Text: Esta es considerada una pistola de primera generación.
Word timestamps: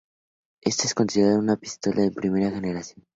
Esta 0.61 0.85
es 0.87 0.95
considerada 0.95 1.37
una 1.37 1.57
pistola 1.57 2.01
de 2.01 2.09
primera 2.11 2.49
generación. 2.49 3.05